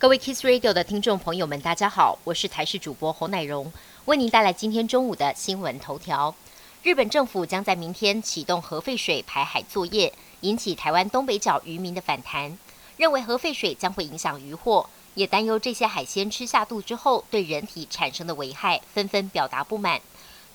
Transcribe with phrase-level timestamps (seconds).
[0.00, 3.70] 各位 Kiss Radio 的听众朋友们，大家好，我是台视主播侯乃荣，
[4.06, 6.34] 为您带来今天中午的新闻头条。
[6.82, 10.10] 日本政府将在明天启动核废水排海作业，
[10.40, 12.58] 引起台湾东北角渔民的反弹，
[12.96, 20.00] 认为核废水将会影响渔获，也担忧这些海鲜吃下肚之后对人体产生的危害，纷纷表达不满。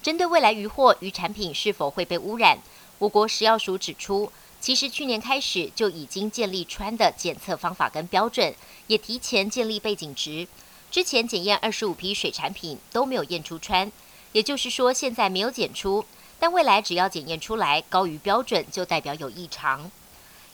[0.01, 2.57] 针对未来渔获与产品是否会被污染，
[2.97, 4.31] 我国食药署指出。
[4.65, 8.51] 其实去年开始就已经建立氚的检测方法跟标准，
[8.87, 10.47] 也提前建立背景值。
[10.89, 13.91] 之前检验二十五批水产品都没有验出氚，
[14.31, 16.03] 也就是说现在没有检出，
[16.39, 19.91] 但未来只要检验出来高于标准，就代表有异常。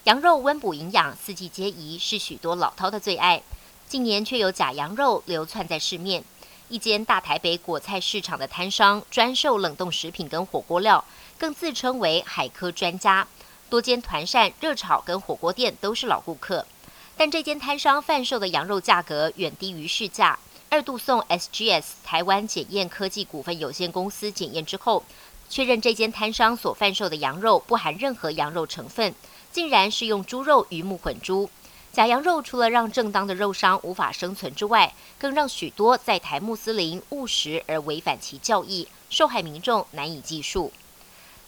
[0.04, 3.42] 羊肉温补营养，四季皆宜，是许多老饕的最爱。
[3.88, 6.22] 近年却有假羊肉流窜在市面，
[6.68, 11.06] 一间大台北果菜市场的摊商专售冷冻食品跟火锅料，
[11.38, 13.26] 更自称为海科专家。
[13.72, 16.68] 多间团扇、热炒跟火锅店都是老顾客，
[17.16, 20.38] 但这间摊商贩售的羊肉价格远低于市价。
[20.68, 25.06] 二度送 SGS 台湾检验科技股份有限公司检验之后，
[25.50, 29.16] 确认这间摊商所贩售的羊肉不含任何羊肉成分，
[29.54, 31.50] 竟然是用猪肉鱼目混珠。
[31.94, 40.74] 假羊肉除了让正当的肉商无法生存之外，更让许多在台穆斯林误食而违反其教义，受害民众难以计数。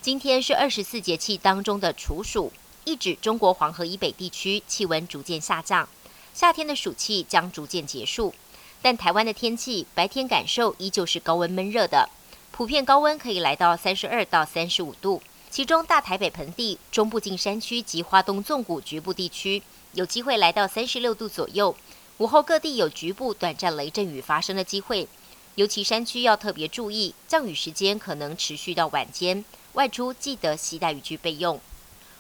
[0.04, 2.52] 今天是二十四节气当中的处暑，
[2.84, 5.88] 意指中国黄河以北地区气温逐渐下降，
[6.34, 8.34] 夏天的暑气将逐渐结束。
[8.82, 12.10] 但台湾的天气白天感受依旧是高温闷热的，
[12.52, 21.74] 普遍高温可以来到三十二到三十五度，其中大台北盆地、中部近山区及花东纵谷局部地区有机会来到三十六度左右。
[22.18, 25.08] 午后各地有局部短暂雷阵雨发生的机会，
[25.56, 29.46] 尤其山区要特别注意，降雨时间可能持续到晚间。
[29.74, 31.60] 外出记得携带雨具备用。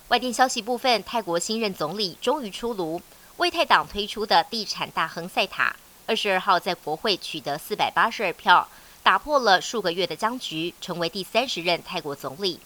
[0.08, 3.02] 外电消息部分，泰国新任总理终于出炉，
[3.38, 5.76] 为泰党推出的地产大亨赛塔，
[6.08, 8.68] 二十二号在国会取得四百八十二票，
[9.02, 12.60] 打破了数个月的僵局，成为第三十任泰国总理。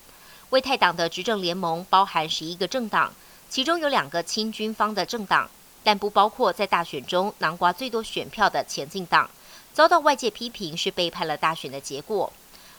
[0.50, 3.14] 魏泰党的执政联盟包含十一个政党，
[3.50, 5.50] 其中有两个亲军方的政党，
[5.84, 9.30] 但不包括在大选中囊瓜最多选票的前进党，
[9.74, 12.32] 遭到外界批评是背叛了大选的结果。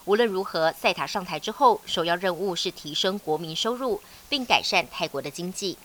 [0.09, 5.77] 无论如何，塞塔上台之后，首要任务是提升国民收入，并改善泰国的经济。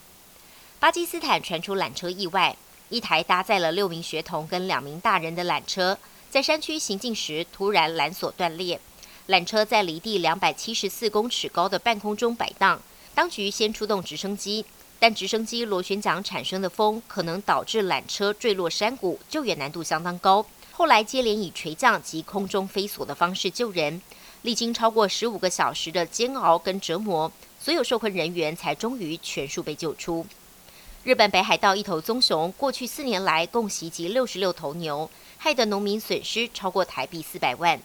[0.80, 2.56] 巴基斯坦传出缆车意外，
[2.88, 5.98] 一台搭载了六名学童跟两名大人的缆车，
[6.30, 8.80] 在山区行进时突然缆索断裂，
[9.28, 12.82] 缆车在离地两百七十四公尺高的半空中摆荡。
[13.14, 14.64] 当局先出动直升机，
[15.00, 20.46] 但直升机螺旋桨产生的风可能导致缆车坠落山谷，救援难度相当高。
[20.76, 24.02] 后来接连以垂降及空中飞索的方式救人，
[24.42, 30.26] 历经超过十五个小时的煎熬跟折磨，所有受困人员才终于全数被救出。
[31.04, 35.08] 日本北海道一头棕熊过去四年来共袭击六十六头牛，
[35.38, 37.80] 害得农民损失超过台币四百万。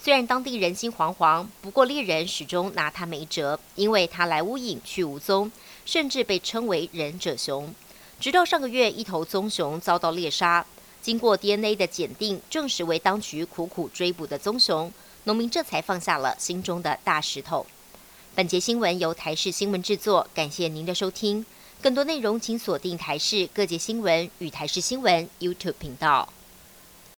[0.00, 5.50] 虽然当地人心惶惶，不过猎人始终拿他没辙，因为他来无影去无踪，
[5.84, 7.74] 甚至被称为忍者熊。
[8.20, 10.64] 直到上个月，一头棕熊遭到猎杀。
[11.08, 14.92] 经过 DNA 的检定，证实为当局苦苦追捕的棕熊，
[15.24, 17.64] 农民这才放下了心中的大石头。
[18.34, 21.46] 本节新闻由台视新闻制作，感谢您的收听。
[21.80, 26.28] 更多内容请锁定台视各界新闻与台视新闻 YouTube 频道。